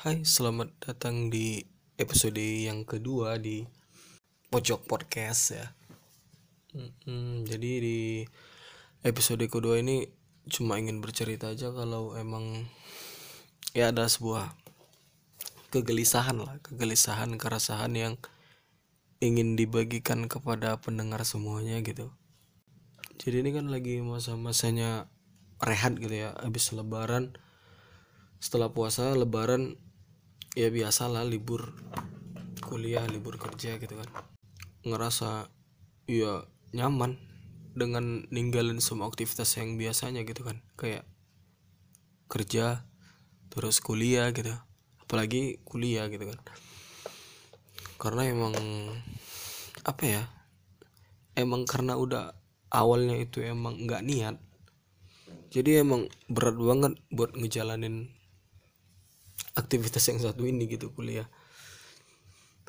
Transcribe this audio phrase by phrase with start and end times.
[0.00, 1.60] Hai, selamat datang di
[2.00, 3.68] episode yang kedua di
[4.48, 5.76] Pojok Podcast ya.
[6.72, 8.24] Mm-mm, jadi di
[9.04, 10.08] episode kedua ini
[10.48, 12.64] cuma ingin bercerita aja kalau emang
[13.76, 14.56] ya ada sebuah
[15.68, 18.16] kegelisahan lah, kegelisahan, keresahan yang
[19.20, 22.08] ingin dibagikan kepada pendengar semuanya gitu.
[23.20, 25.12] Jadi ini kan lagi masa-masanya
[25.60, 27.36] rehat gitu ya, habis lebaran
[28.40, 29.76] setelah puasa lebaran
[30.58, 31.74] ya biasalah libur
[32.64, 34.08] kuliah libur kerja gitu kan.
[34.86, 35.50] Ngerasa
[36.10, 37.18] ya nyaman
[37.74, 40.62] dengan ninggalin semua aktivitas yang biasanya gitu kan.
[40.74, 41.06] Kayak
[42.30, 42.86] kerja
[43.50, 44.54] terus kuliah gitu.
[45.02, 46.38] Apalagi kuliah gitu kan.
[48.00, 48.54] Karena emang
[49.80, 50.22] apa ya
[51.40, 52.36] emang karena udah
[52.68, 54.36] awalnya itu emang nggak niat
[55.50, 58.12] jadi emang berat banget buat ngejalanin
[59.54, 61.26] aktivitas yang satu ini gitu kuliah.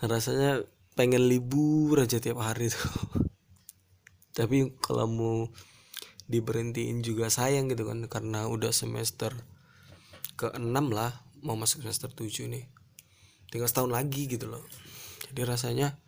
[0.01, 0.65] Nah, rasanya
[0.97, 2.89] pengen libur aja tiap hari tuh.
[4.37, 5.37] Tapi kalau mau
[6.31, 9.35] diberhentiin juga sayang gitu kan karena udah semester
[10.39, 11.11] ke-6 lah
[11.43, 12.65] mau masuk semester 7 nih.
[13.51, 14.63] Tinggal setahun lagi gitu loh.
[15.27, 15.99] Jadi rasanya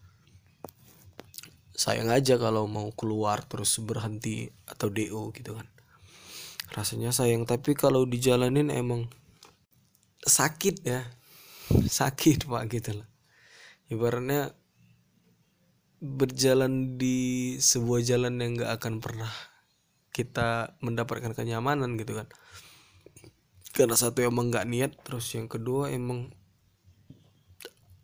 [1.76, 5.68] sayang aja kalau mau keluar terus berhenti atau DO gitu kan.
[6.74, 9.12] Rasanya sayang tapi kalau dijalanin emang
[10.24, 11.04] sakit ya.
[11.70, 13.08] Sakit pak gitu loh.
[13.92, 14.56] Ibaratnya
[16.04, 19.32] berjalan di sebuah jalan yang gak akan pernah
[20.14, 22.28] kita mendapatkan kenyamanan gitu kan.
[23.74, 26.30] Karena satu emang nggak niat terus yang kedua emang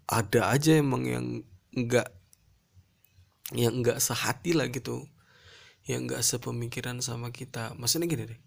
[0.10, 1.26] ada aja emang yang
[1.78, 2.10] nggak
[3.54, 5.06] yang nggak sehati lah gitu.
[5.86, 7.78] Yang nggak sepemikiran sama kita.
[7.78, 8.40] Maksudnya gini deh.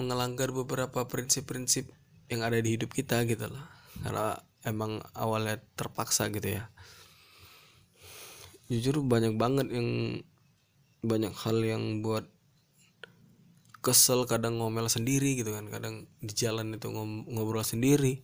[0.00, 1.92] Mengelanggar beberapa prinsip-prinsip
[2.28, 6.70] yang ada di hidup kita gitu loh karena emang awalnya terpaksa gitu ya.
[8.68, 10.20] Jujur banyak banget yang
[11.00, 12.28] banyak hal yang buat
[13.80, 15.72] kesel kadang ngomel sendiri gitu kan.
[15.72, 18.20] Kadang di jalan itu ngobrol sendiri.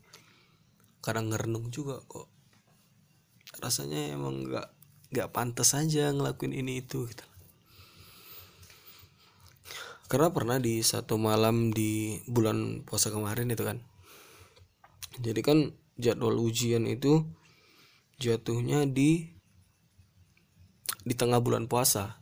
[1.01, 2.29] Kadang ngerenung juga kok.
[3.63, 4.69] Rasanya emang nggak
[5.15, 7.25] nggak pantas aja ngelakuin ini itu gitu.
[10.05, 13.81] Karena pernah di satu malam di bulan puasa kemarin itu kan
[15.21, 15.59] jadi kan
[15.95, 17.23] jadwal ujian itu
[18.19, 19.35] jatuhnya di
[21.05, 22.19] di tengah bulan puasa.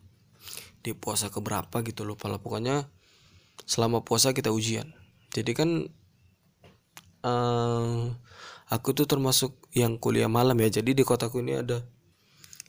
[0.82, 2.42] Di puasa keberapa gitu loh lah.
[2.42, 2.91] Pokoknya
[3.64, 4.91] selama puasa kita ujian.
[5.32, 5.70] Jadi kan
[7.22, 8.12] uh,
[8.69, 10.82] aku tuh termasuk yang kuliah malam ya.
[10.82, 11.81] Jadi di kotaku ini ada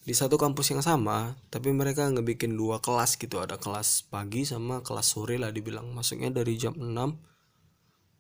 [0.03, 3.41] di satu kampus yang sama tapi mereka ngebikin dua kelas gitu.
[3.41, 5.89] Ada kelas pagi sama kelas sore lah dibilang.
[5.91, 7.32] Masuknya dari jam 6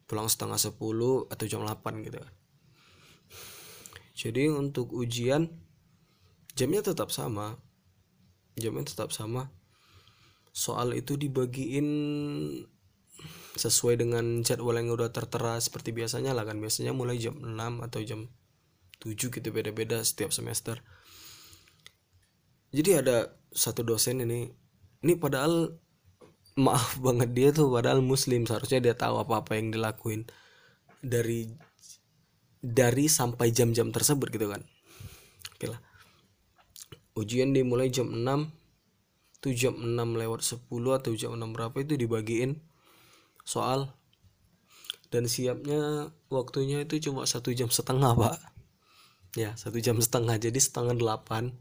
[0.05, 0.75] pulang setengah 10
[1.31, 2.19] atau jam 8 gitu.
[4.13, 5.49] Jadi untuk ujian
[6.53, 7.57] jamnya tetap sama.
[8.53, 9.49] Jamnya tetap sama.
[10.53, 11.87] Soal itu dibagiin
[13.53, 16.61] sesuai dengan jadwal yang udah tertera seperti biasanya lah kan.
[16.61, 17.57] Biasanya mulai jam 6
[17.89, 18.29] atau jam
[19.01, 20.79] 7 gitu beda-beda setiap semester.
[22.73, 24.49] Jadi ada satu dosen ini
[25.03, 25.77] ini padahal
[26.53, 28.45] maaf banget dia tuh padahal muslim.
[28.45, 30.29] Seharusnya dia tahu apa-apa yang dilakuin
[31.01, 31.49] dari
[32.63, 34.61] dari sampai jam-jam tersebut gitu kan.
[35.57, 35.81] Oke lah.
[37.13, 38.25] Ujian dimulai jam 6
[39.43, 42.61] itu jam 6 lewat 10 atau jam 6 berapa itu dibagiin
[43.43, 43.93] soal.
[45.13, 48.37] Dan siapnya waktunya itu cuma satu jam setengah pak.
[49.37, 51.53] Ya satu jam setengah jadi setengah delapan.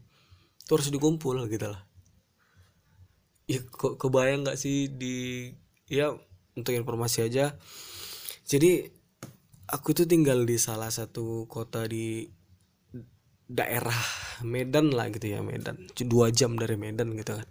[0.65, 1.92] Itu harus dikumpul gitu lah
[3.49, 5.49] ya kok kebayang nggak sih di
[5.91, 6.15] ya
[6.55, 7.55] untuk informasi aja.
[8.43, 8.87] Jadi
[9.71, 12.27] aku tuh tinggal di salah satu kota di
[13.47, 13.95] daerah
[14.43, 15.87] Medan lah gitu ya Medan.
[15.95, 17.47] Dua jam dari Medan gitu kan.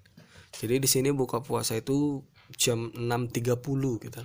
[0.52, 2.20] Jadi di sini buka puasa itu
[2.60, 4.22] jam 6.30 gitu.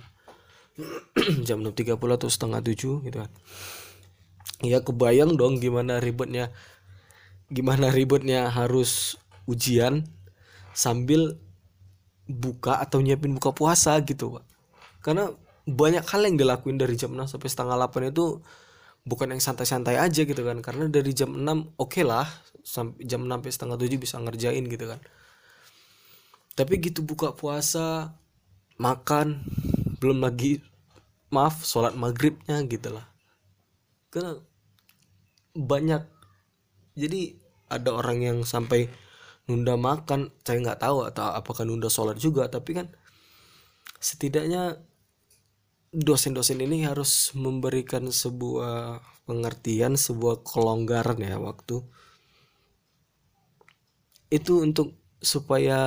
[1.48, 3.32] Jam 6.30 atau setengah tujuh gitu kan.
[4.62, 6.54] Ya kebayang dong gimana ribetnya
[7.50, 9.18] gimana ribetnya harus
[9.50, 10.06] ujian
[10.76, 11.40] sambil
[12.28, 14.44] buka atau nyiapin buka puasa gitu pak.
[15.00, 15.32] Karena
[15.64, 18.44] banyak hal yang dilakuin dari jam 6 sampai setengah 8 itu
[19.08, 20.60] bukan yang santai-santai aja gitu kan.
[20.60, 21.44] Karena dari jam 6
[21.80, 22.28] oke okay lah
[22.60, 25.00] sampai jam 6 sampai setengah 7 bisa ngerjain gitu kan.
[26.52, 28.12] Tapi gitu buka puasa
[28.76, 29.42] makan
[29.98, 30.60] belum lagi
[31.32, 33.08] maaf sholat maghribnya gitu lah.
[34.12, 34.36] Karena
[35.56, 36.02] banyak
[36.98, 37.36] jadi
[37.68, 38.88] ada orang yang sampai
[39.48, 42.86] nunda makan saya nggak tahu atau apakah nunda sholat juga tapi kan
[43.98, 44.78] setidaknya
[45.92, 51.84] dosen-dosen ini harus memberikan sebuah pengertian sebuah kelonggaran ya waktu.
[54.28, 55.78] Itu untuk supaya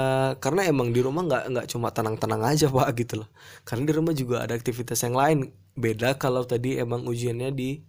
[0.44, 3.30] karena emang di rumah nggak nggak cuma tenang-tenang aja pak gitu loh.
[3.66, 5.50] Karena di rumah juga ada aktivitas yang lain.
[5.74, 7.82] Beda kalau tadi emang ujiannya di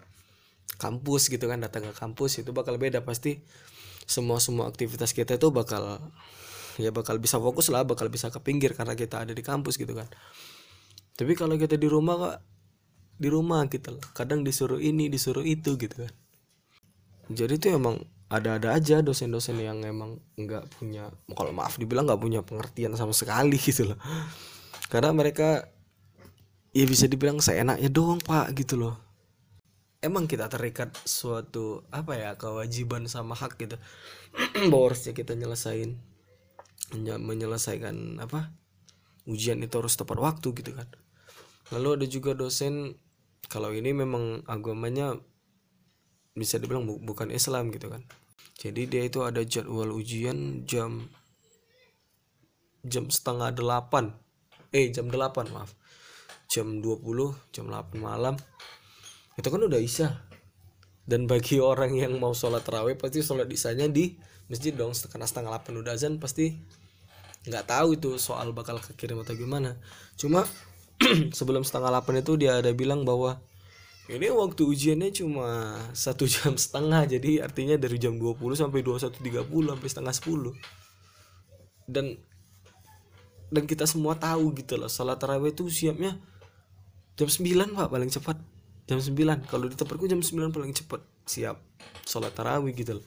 [0.80, 3.04] kampus gitu kan datang ke kampus itu bakal beda.
[3.04, 3.40] Pasti
[4.12, 6.12] semua semua aktivitas kita itu bakal
[6.76, 9.96] ya bakal bisa fokus lah bakal bisa ke pinggir karena kita ada di kampus gitu
[9.96, 10.08] kan.
[11.16, 12.36] Tapi kalau kita di rumah kok
[13.16, 16.12] di rumah gitu loh kadang disuruh ini disuruh itu gitu kan.
[17.32, 22.40] Jadi itu emang ada-ada aja dosen-dosen yang emang nggak punya kalau maaf dibilang nggak punya
[22.44, 23.98] pengertian sama sekali gitu loh.
[24.92, 25.72] Karena mereka
[26.72, 29.11] ya bisa dibilang seenaknya doang pak gitu loh
[30.02, 33.76] emang kita terikat suatu apa ya kewajiban sama hak gitu.
[34.70, 35.96] Bahwa harusnya kita nyelesain
[37.00, 38.52] menyelesaikan apa
[39.24, 40.90] ujian itu harus tepat waktu gitu kan.
[41.72, 42.98] Lalu ada juga dosen
[43.48, 45.16] kalau ini memang agamanya
[46.36, 48.02] bisa dibilang bu bukan Islam gitu kan.
[48.58, 51.08] Jadi dia itu ada jadwal ujian jam
[52.84, 54.12] jam setengah delapan.
[54.74, 55.72] Eh jam delapan maaf.
[56.52, 58.36] Jam 20 jam 8 malam
[59.36, 60.08] itu kan udah isya.
[61.02, 64.14] Dan bagi orang yang mau sholat terawih pasti sholat isanya di
[64.46, 64.94] masjid dong.
[64.94, 66.62] Setengah setengah delapan udah azan pasti
[67.42, 69.76] nggak tahu itu soal bakal kekirim atau gimana.
[70.14, 70.46] Cuma
[71.38, 73.42] sebelum setengah delapan itu dia ada bilang bahwa
[74.10, 79.88] ini waktu ujiannya cuma satu jam setengah jadi artinya dari jam 20 sampai 21.30 sampai
[79.88, 80.52] setengah 10
[81.86, 82.06] dan
[83.52, 86.18] dan kita semua tahu gitu loh salat tarawih itu siapnya
[87.14, 88.36] jam 9 pak paling cepat
[88.92, 91.56] jam 9 kalau di tempatku jam 9 paling cepat siap
[92.04, 93.06] salat tarawih gitu loh.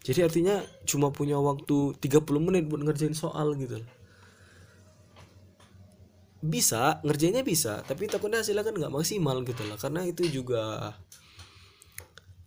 [0.00, 3.90] Jadi artinya cuma punya waktu 30 menit buat ngerjain soal gitu loh.
[6.40, 10.96] Bisa ngerjainnya bisa tapi takutnya hasilnya kan nggak maksimal gitu lah karena itu juga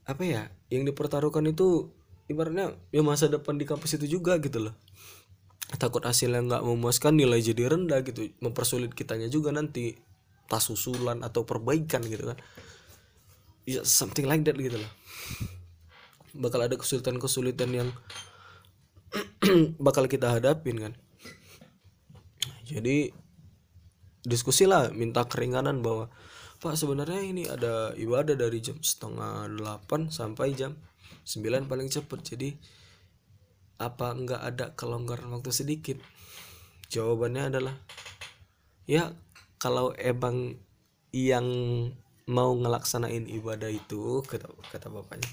[0.04, 1.94] apa ya yang dipertaruhkan itu
[2.26, 4.74] ibaratnya ya masa depan di kampus itu juga gitu loh.
[5.78, 8.34] Takut hasilnya nggak memuaskan nilai jadi rendah gitu.
[8.42, 9.94] Mempersulit kitanya juga nanti
[10.48, 12.38] tas susulan atau perbaikan gitu kan.
[13.64, 14.92] Ya something like that gitu loh
[16.34, 17.90] bakal ada kesulitan-kesulitan yang
[19.86, 20.94] bakal kita hadapin kan.
[22.66, 23.14] Jadi
[24.26, 26.10] diskusi lah minta keringanan bahwa
[26.58, 30.74] pak sebenarnya ini ada ibadah dari jam setengah delapan sampai jam
[31.22, 32.20] sembilan paling cepet.
[32.34, 32.50] Jadi
[33.78, 36.02] apa enggak ada kelonggaran waktu sedikit?
[36.90, 37.76] Jawabannya adalah
[38.90, 39.14] ya
[39.64, 40.60] kalau emang
[41.16, 41.48] yang
[42.28, 45.32] mau ngelaksanain ibadah itu kata kata bapaknya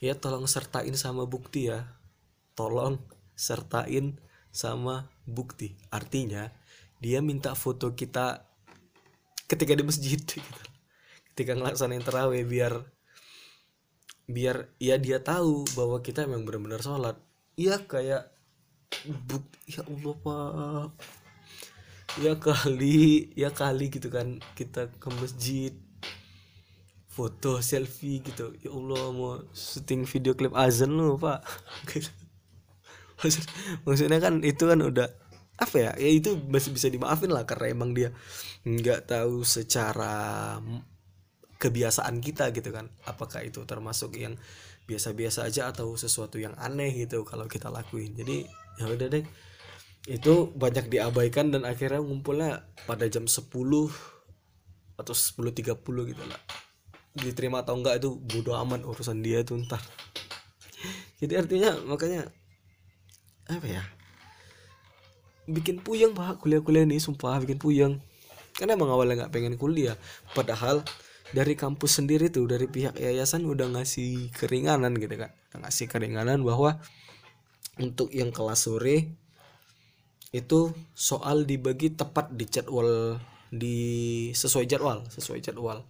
[0.00, 2.00] ya tolong sertain sama bukti ya.
[2.56, 2.98] Tolong
[3.36, 4.16] sertain
[4.50, 5.76] sama bukti.
[5.92, 6.48] Artinya
[6.98, 8.48] dia minta foto kita
[9.46, 10.62] ketika di masjid gitu.
[11.30, 12.74] Ketika ngelaksanain terawih biar
[14.26, 17.16] biar ya dia tahu bahwa kita memang benar-benar sholat.
[17.60, 18.32] Iya kayak
[19.28, 21.19] buk ya Allah pak
[22.20, 24.38] ya kali ya kali gitu kan.
[24.54, 25.72] Kita ke masjid
[27.10, 28.54] foto selfie gitu.
[28.60, 31.42] Ya Allah mau syuting video klip azan lu pak.
[33.84, 35.08] Maksudnya kan itu kan udah
[35.60, 35.92] apa ya?
[35.96, 38.14] Ya itu masih bisa dimaafin lah karena emang dia
[38.64, 40.56] nggak tahu secara
[41.60, 42.88] kebiasaan kita gitu kan.
[43.04, 44.40] Apakah itu termasuk yang
[44.88, 48.16] biasa-biasa aja atau sesuatu yang aneh gitu kalau kita lakuin.
[48.16, 48.48] Jadi
[48.80, 49.24] ya udah deh
[50.10, 53.46] itu banyak diabaikan dan akhirnya ngumpulnya pada jam 10
[54.98, 56.40] atau 10.30 gitu lah.
[57.14, 59.78] Diterima atau enggak itu bodoh amat urusan dia tuh ntar.
[61.22, 62.26] Jadi artinya makanya
[63.46, 63.82] apa ya
[65.46, 66.42] bikin puyeng pak.
[66.42, 68.02] Kuliah-kuliah ini sumpah bikin puyeng.
[68.58, 69.94] Karena emang awalnya nggak pengen kuliah.
[70.34, 70.82] Padahal
[71.30, 76.82] dari kampus sendiri tuh dari pihak yayasan udah ngasih keringanan gitu kan ngasih keringanan bahwa
[77.78, 79.19] untuk yang kelas sore
[80.30, 83.18] itu soal dibagi tepat di jadwal
[83.50, 83.78] di
[84.30, 85.82] sesuai jadwal sesuai jadwal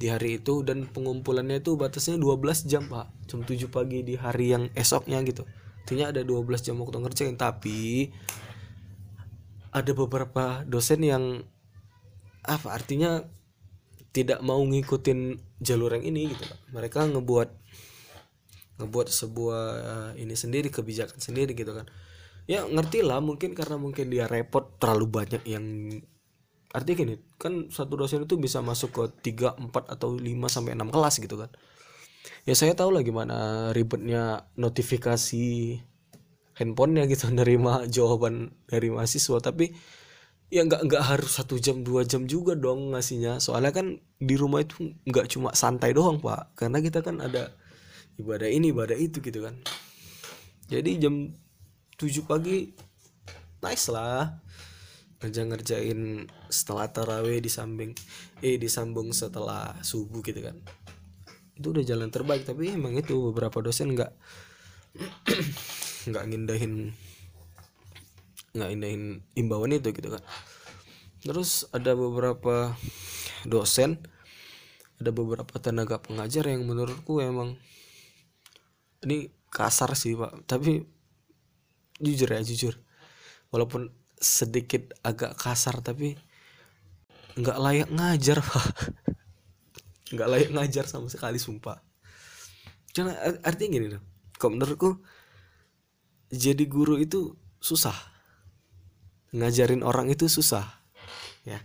[0.00, 0.64] di hari itu.
[0.64, 3.12] Dan pengumpulannya itu batasnya 12 jam pak.
[3.28, 5.44] Jam 7 pagi di hari yang esoknya gitu.
[5.84, 7.36] Artinya ada 12 jam waktu ngerjain.
[7.36, 8.08] Tapi
[9.68, 11.44] ada beberapa dosen yang
[12.48, 13.28] apa artinya
[14.16, 16.58] tidak mau ngikutin jalur yang ini gitu loh.
[16.72, 17.48] mereka ngebuat
[18.80, 21.84] ngebuat sebuah uh, ini sendiri kebijakan sendiri gitu kan
[22.48, 25.92] ya ngerti lah mungkin karena mungkin dia repot terlalu banyak yang
[26.72, 30.88] artinya gini kan satu dosen itu bisa masuk ke 3, 4 atau 5 sampai 6
[30.92, 31.50] kelas gitu kan.
[32.44, 35.46] Ya saya tahu lah gimana ribetnya notifikasi
[36.56, 39.40] handphonenya gitu nerima jawaban dari mahasiswa.
[39.40, 39.72] Tapi
[40.48, 43.40] ya nggak nggak harus satu jam dua jam juga dong ngasihnya.
[43.40, 46.56] Soalnya kan di rumah itu nggak cuma santai doang pak.
[46.56, 47.52] Karena kita kan ada
[48.20, 49.56] ibadah ini ibadah itu gitu kan.
[50.68, 51.32] Jadi jam
[51.98, 52.70] 7 pagi.
[53.58, 54.38] Nice lah.
[55.18, 57.90] Kerja ngerjain setelah taraweh di samping
[58.38, 60.54] eh disambung setelah subuh gitu kan.
[61.58, 64.14] Itu udah jalan terbaik tapi emang itu beberapa dosen nggak
[66.14, 66.94] nggak ngindahin
[68.54, 70.22] nggak indahin imbauan itu gitu kan.
[71.26, 72.78] Terus ada beberapa
[73.42, 73.98] dosen
[75.02, 77.58] ada beberapa tenaga pengajar yang menurutku emang
[79.02, 80.46] ini kasar sih pak.
[80.46, 80.97] Tapi
[81.98, 82.74] jujur ya jujur.
[83.50, 86.18] Walaupun sedikit agak kasar tapi
[87.38, 88.66] nggak layak ngajar pak.
[90.08, 91.84] Nggak layak ngajar sama sekali sumpah.
[92.96, 93.12] Karena
[93.44, 94.04] artinya gini dong
[94.38, 94.90] kok menurutku
[96.32, 97.94] jadi guru itu susah.
[99.34, 100.64] Ngajarin orang itu susah
[101.44, 101.60] ya.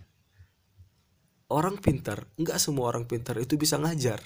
[1.47, 4.19] Orang pintar nggak semua orang pintar itu bisa ngajar.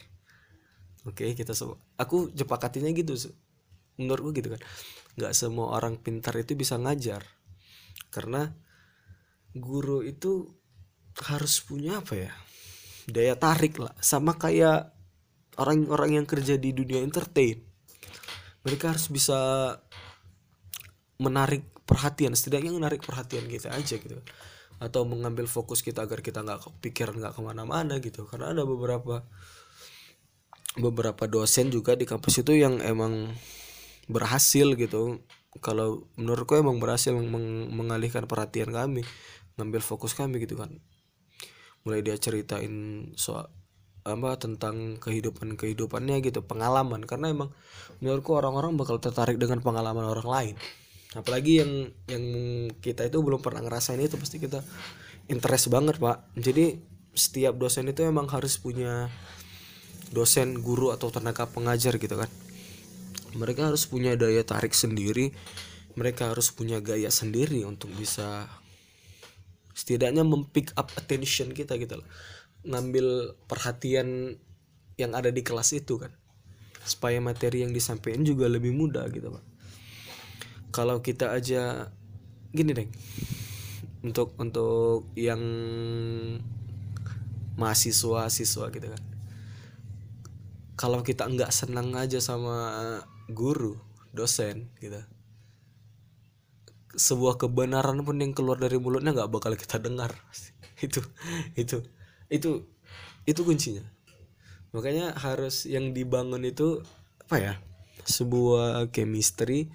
[1.06, 3.14] Oke kita semua aku jepakatinya gitu
[3.98, 4.62] menurutku gitu kan
[5.18, 7.26] nggak semua orang pintar itu bisa ngajar.
[8.14, 8.46] Karena
[9.58, 10.46] guru itu
[11.18, 12.32] harus punya apa ya
[13.10, 13.92] daya tarik lah.
[13.98, 14.94] Sama kayak
[15.58, 17.66] orang-orang yang kerja di dunia entertain.
[18.62, 19.74] Mereka harus bisa
[21.18, 24.22] menarik perhatian setidaknya menarik perhatian kita aja gitu.
[24.78, 28.30] Atau mengambil fokus kita agar kita nggak kepikiran nggak ke mana-mana gitu.
[28.30, 29.26] Karena ada beberapa
[30.78, 33.34] beberapa dosen juga di kampus itu yang emang
[34.08, 35.22] berhasil gitu.
[35.60, 39.04] Kalau menurutku emang berhasil meng mengalihkan perhatian kami
[39.58, 40.80] ngambil fokus kami gitu kan.
[41.84, 43.52] Mulai dia ceritain soal
[44.08, 47.04] apa tentang kehidupan kehidupannya gitu pengalaman.
[47.04, 47.52] Karena emang
[48.00, 50.56] menurutku orang-orang bakal tertarik dengan pengalaman orang lain.
[51.16, 51.72] Apalagi yang
[52.08, 52.26] yang
[52.80, 54.62] kita itu belum pernah ngerasain itu pasti kita
[55.28, 56.24] interest banget pak.
[56.38, 56.78] Jadi
[57.18, 59.10] setiap dosen itu emang harus punya
[60.14, 62.32] dosen guru atau tenaga pengajar gitu kan
[63.36, 65.36] mereka harus punya daya tarik sendiri.
[65.98, 68.46] Mereka harus punya gaya sendiri untuk bisa
[69.74, 72.08] setidaknya mempick up attention kita gitu loh.
[72.64, 74.38] Ngambil perhatian
[74.98, 76.14] yang ada di kelas itu kan.
[76.86, 79.44] Supaya materi yang disampaikan juga lebih mudah gitu pak.
[80.70, 81.90] Kalau kita aja
[82.54, 82.88] gini deh.
[84.06, 85.42] Untuk untuk yang
[87.58, 89.04] mahasiswa siswa gitu kan.
[90.78, 93.78] Kalau kita nggak senang aja sama guru
[94.16, 95.00] dosen gitu.
[96.98, 100.16] Sebuah kebenaran pun yang keluar dari mulutnya nggak bakal kita dengar.
[100.78, 101.02] Itu
[101.58, 101.82] itu
[102.30, 102.70] itu
[103.26, 103.82] itu kuncinya.
[104.78, 106.86] Makanya harus yang dibangun itu
[107.26, 107.54] apa ya
[108.06, 109.74] sebuah chemistry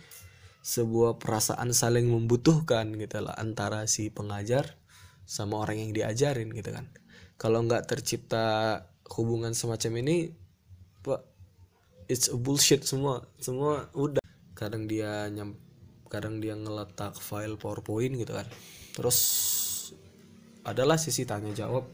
[0.63, 4.79] sebuah perasaan saling membutuhkan gitu lah antara si pengajar
[5.27, 6.87] sama orang yang diajarin gitu kan.
[7.35, 8.79] Kalau nggak tercipta
[9.19, 10.17] hubungan semacam ini
[12.09, 13.27] it's a bullshit semua.
[13.39, 14.23] Semua udah.
[14.55, 15.59] Kadang dia nyam
[16.13, 18.45] kadang dia ngeletak file powerpoint gitu kan.
[18.93, 19.19] Terus
[20.63, 21.89] adalah sisi tanya jawab.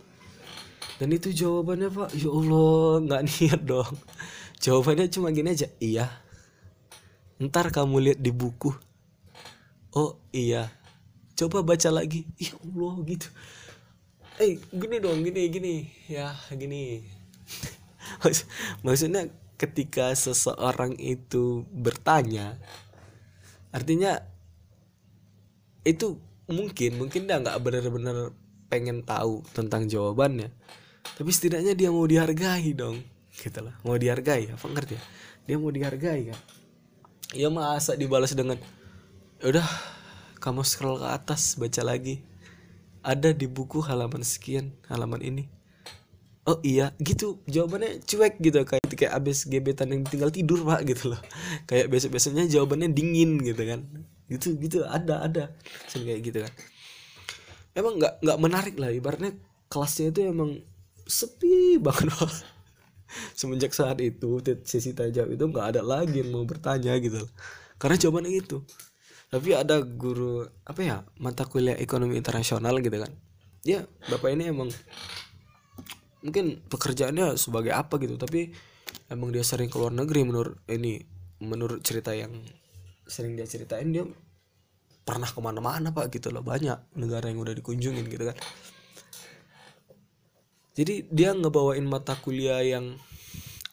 [0.99, 3.95] Dan itu jawabannya pak ya allah nggak niat dong.
[4.65, 6.11] Jawabannya cuma gini aja iya.
[7.39, 8.75] Ntar kamu lihat di buku.
[9.95, 10.75] Oh iya.
[11.39, 12.27] Coba baca lagi.
[12.43, 13.31] Ya allah gitu.
[14.43, 15.75] Eh gini dong gini gini.
[16.11, 17.07] Ya gini.
[18.85, 22.57] Maksudnya ketika seseorang itu bertanya
[23.75, 24.23] artinya
[25.83, 26.17] itu
[26.49, 28.33] mungkin mungkin dia nggak benar-benar
[28.71, 30.55] pengen tahu tentang jawabannya
[31.17, 33.03] tapi setidaknya dia mau dihargai dong
[33.39, 33.75] gitu lah.
[33.87, 35.03] Mau dihargai apa ngerti ya?
[35.47, 36.41] Dia mau dihargai kan?
[37.33, 38.59] Ya masa dibalas dengan
[39.45, 39.65] udah
[40.43, 42.27] kamu scroll ke atas baca lagi.
[43.07, 45.45] Ada di buku halaman sekian halaman ini.
[46.45, 47.41] Oh iya gitu.
[47.47, 51.21] Jawabannya cuek gitu kayak kayak abis gebetan yang tinggal tidur pak gitu loh.
[51.71, 53.87] Kayak besok besoknya jawabannya dingin gitu kan.
[54.27, 55.55] Gitu gitu ada ada.
[55.87, 56.53] Sering kayak gitu kan.
[57.79, 59.39] Emang nggak nggak menarik lah ibaratnya
[59.71, 60.59] kelasnya itu emang
[61.07, 62.35] sepi banget pak.
[63.39, 67.23] Semenjak saat itu sesi jawab itu nggak ada lagi yang mau bertanya gitu
[67.79, 68.59] karena jawabannya itu.
[69.29, 73.13] Tapi ada guru apa ya mata kuliah ekonomi internasional gitu kan.
[73.63, 74.69] Ya bapak ini emang
[76.21, 78.19] mungkin pekerjaannya sebagai apa gitu.
[78.19, 78.51] Tapi
[79.09, 81.01] emang dia sering keluar negeri menurut ini
[81.41, 82.33] menurut cerita yang
[83.09, 84.05] sering dia ceritain dia
[85.09, 86.45] pernah ke mana-mana pak gitu loh.
[86.45, 88.37] Banyak negara yang udah dikunjungin gitu kan.
[90.77, 92.95] Jadi dia ngebawain mata kuliah yang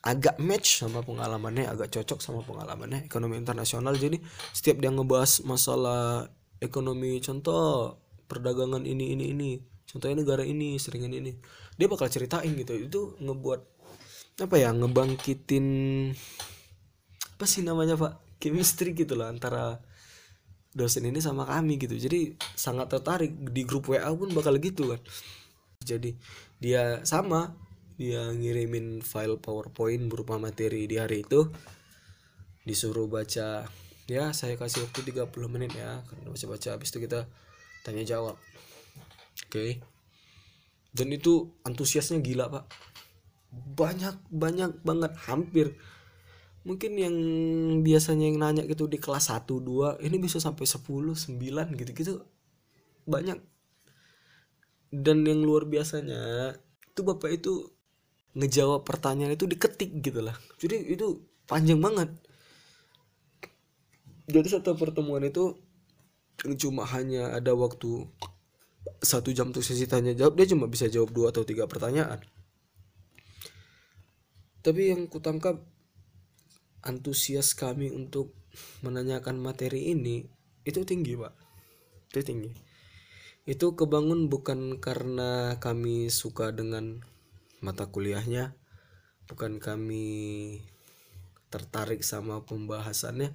[0.06, 3.94] agak match sama pengalamannya agak cocok sama pengalamannya ekonomi internasional.
[4.00, 4.24] Jadi
[4.56, 6.32] setiap dia ngebahas masalah
[6.63, 9.50] ekonomi contoh perdagangan ini ini ini
[9.86, 11.36] contohnya negara ini seringan ini
[11.75, 12.74] dia bakal ceritain gitu.
[12.80, 13.75] Itu ngebuat
[14.36, 15.68] apa ya ngebangkitin
[17.36, 18.20] apa sih namanya pak?
[18.39, 19.80] Chemistry gitu lah antara
[20.75, 21.96] dosen ini sama kami gitu.
[21.96, 23.32] Jadi sangat tertarik.
[23.51, 25.01] Di grup WA pun bakal gitu kan.
[25.84, 26.15] Jadi
[26.60, 27.56] dia sama
[27.96, 31.48] dia ngirimin file PowerPoint berupa materi di hari itu.
[32.68, 33.63] Disuruh baca
[34.06, 36.04] ya saya kasih waktu 30 menit ya.
[36.08, 37.24] Karena baca-baca habis itu kita
[37.88, 38.36] tanya jawab.
[39.48, 39.51] Oke.
[39.51, 39.72] Okay.
[40.96, 42.63] dan itu antusiasnya gila pak
[43.52, 45.75] banyak banyak banget hampir.
[46.66, 47.16] Mungkin yang
[47.86, 52.25] biasanya yang nanya gitu di kelas 1 2 ini bisa sampai 10 9 gitu-gitu.
[53.06, 53.38] Banyak.
[54.90, 56.56] Dan yang luar biasanya
[56.90, 57.70] itu bapak itu
[58.36, 60.36] ngejawab pertanyaan itu diketik gitu lah.
[60.58, 62.10] Jadi itu panjang banget.
[64.25, 65.54] Jadi satu pertemuan itu
[66.58, 68.10] cuma hanya ada waktu
[69.06, 70.34] satu jam tuh sesi tanya jawab.
[70.34, 72.25] Dia cuma bisa jawab dua atau tiga pertanyaan
[74.65, 75.62] tapi yang kutangkap
[76.81, 78.34] antusias kami untuk
[78.81, 80.25] menanyakan materi ini
[80.65, 81.38] itu tinggi pak.
[82.10, 82.50] Itu tinggi.
[83.45, 87.05] Itu kebangun bukan karena kami suka dengan
[87.62, 88.57] mata kuliahnya
[89.29, 90.05] bukan kami
[91.50, 93.34] tertarik sama pembahasannya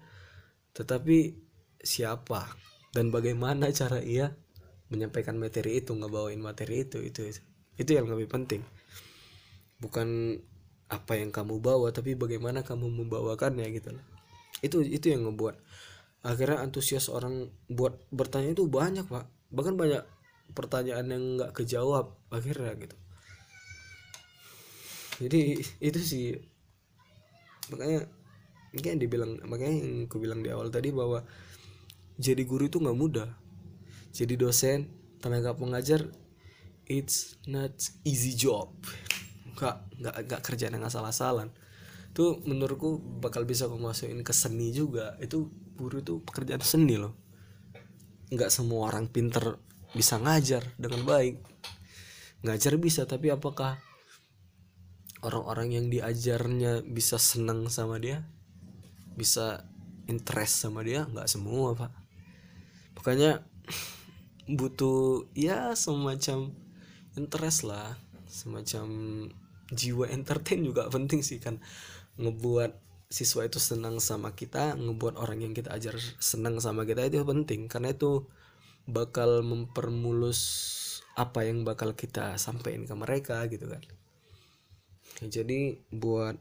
[0.74, 1.38] tetapi
[1.82, 2.46] siapa
[2.94, 4.34] dan bagaimana cara ia
[4.90, 7.40] menyampaikan materi itu ngebawain materi itu itu itu,
[7.78, 8.62] itu yang lebih penting.
[9.78, 10.38] Bukan
[10.90, 14.04] apa yang kamu bawa tapi bagaimana kamu membawakannya gitu loh
[14.60, 15.56] itu itu yang ngebuat
[16.20, 19.24] akhirnya antusias orang buat bertanya itu banyak pak.
[19.50, 20.04] Bahkan banyak
[20.52, 22.96] pertanyaan yang nggak kejawab akhirnya gitu.
[25.20, 25.40] Jadi
[25.80, 26.26] itu sih.
[27.72, 28.08] Makanya
[28.76, 31.24] yang dibilang makanya yang aku bilang di awal tadi bahwa
[32.20, 33.30] jadi guru itu nggak mudah.
[34.12, 34.90] Jadi dosen
[35.22, 36.04] tenaga pengajar
[36.90, 37.70] it's not
[38.02, 38.72] easy job
[39.60, 41.52] nggak nggak nggak kerjaan yang asal-asalan.
[42.10, 45.20] Itu menurutku bakal bisa masukin ke seni juga.
[45.20, 47.12] Itu guru itu pekerjaan seni loh.
[48.32, 49.60] Nggak semua orang pinter
[49.92, 51.36] bisa ngajar dengan baik.
[52.40, 53.76] Ngajar bisa tapi apakah
[55.20, 58.24] orang-orang yang diajarnya bisa senang sama dia?
[59.12, 59.68] Bisa
[60.08, 61.04] interest sama dia?
[61.04, 61.92] Nggak semua pak.
[62.96, 63.44] Makanya
[64.50, 66.50] butuh ya semacam
[67.14, 67.94] interest lah.
[68.30, 68.86] Semacam
[69.70, 71.58] jiwa entertain juga penting sih kan.
[72.20, 72.76] Ngebuat
[73.10, 77.66] siswa itu senang sama kita ngebuat orang yang kita ajar senang sama kita itu penting.
[77.66, 78.26] Karena itu
[78.86, 80.40] bakal mempermulus
[81.18, 83.82] apa yang bakal kita sampaikan ke mereka gitu kan.
[85.20, 86.38] Jadi buat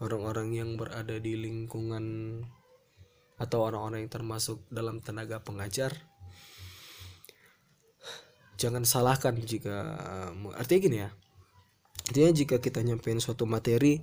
[0.00, 2.38] orang-orang yang berada di lingkungan
[3.40, 5.96] atau orang-orang yang termasuk dalam tenaga pengajar
[8.60, 9.96] jangan salahkan jika
[10.52, 11.10] artinya gini ya
[12.10, 14.02] Artinya jika kita nyampein suatu materi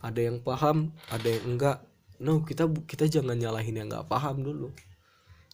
[0.00, 1.84] ada yang paham, ada yang enggak.
[2.24, 4.72] No, kita kita jangan nyalahin yang enggak paham dulu.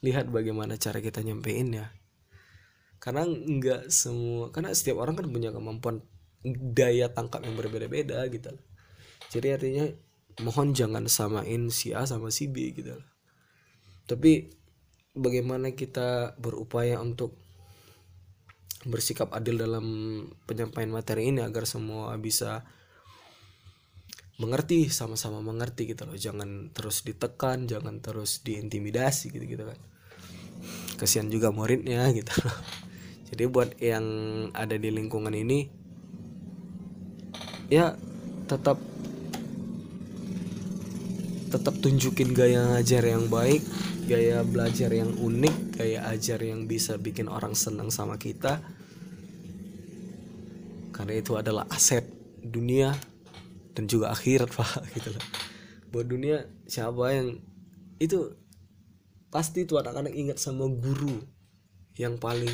[0.06, 1.90] Lihat bagaimana cara kita nyampeinnya.
[3.02, 5.98] Karena enggak semua karena setiap orang kan punya kemampuan
[6.46, 8.52] daya tangkap yang berbeda-beda gitu
[9.28, 9.84] Jadi artinya
[10.40, 12.96] mohon jangan samain si A sama si B gitu
[14.08, 14.48] Tapi
[15.12, 17.36] bagaimana kita berupaya untuk
[18.88, 19.86] bersikap adil dalam
[20.48, 22.64] penyampaian materi ini agar semua bisa
[24.40, 26.16] mengerti sama-sama mengerti gitu loh.
[26.16, 29.78] Jangan terus ditekan jangan terus diintimidasi gitu gitu kan.
[30.96, 32.56] Kasihan juga muridnya gitu loh.
[33.30, 34.04] Jadi buat yang
[34.56, 35.68] ada di lingkungan ini
[37.70, 37.94] ya
[38.50, 38.89] tetap
[41.60, 43.60] tetap tunjukin gaya ngajar yang baik
[44.08, 48.64] gaya belajar yang unik gaya ajar yang bisa bikin orang senang sama kita.
[50.90, 52.08] Karena itu adalah aset
[52.40, 52.96] dunia
[53.76, 55.24] dan juga akhirat pak gitu loh.
[55.92, 57.38] Buat dunia siapa yang
[58.02, 58.34] itu
[59.28, 61.20] pasti tuh anak-anak ingat sama guru
[61.94, 62.50] yang paling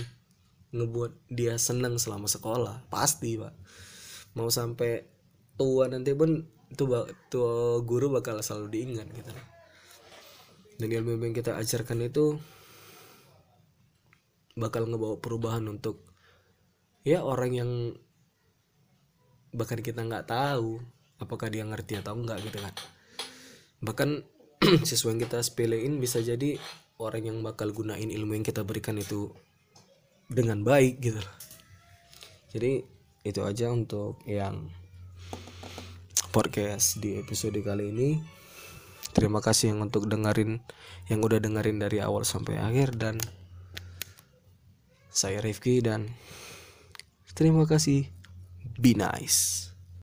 [0.75, 2.91] ngebuat dia senang selama sekolah.
[2.93, 3.55] Pasti pak.
[4.35, 5.07] Mau sampai
[5.57, 6.83] tua nanti pun itu
[7.31, 9.33] tua guru bakal selalu diingat gitu.
[10.77, 12.37] Dan ilmu yang kita ajarkan itu
[14.57, 16.01] bakal ngebawa perubahan untuk
[17.07, 17.71] ya orang yang
[19.57, 20.81] bahkan kita nggak tahu
[21.17, 22.75] apakah dia ngerti atau enggak gitu kan.
[23.81, 24.11] Bahkan
[24.89, 26.61] siswa yang kita sepelein bisa jadi
[26.97, 29.29] orang yang bakal gunain ilmu yang kita berikan itu
[30.27, 31.23] dengan baik gitu
[32.51, 32.83] jadi
[33.27, 34.71] itu aja untuk yang
[36.37, 38.21] podcast di episode kali ini
[39.17, 40.61] terima kasih yang untuk dengerin
[41.09, 43.17] yang udah dengerin dari awal sampai akhir dan
[45.09, 46.13] Saya Rifki dan
[47.33, 48.13] terima kasih.
[48.77, 49.66] Be nice.